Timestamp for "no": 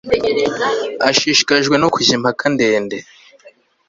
1.81-1.87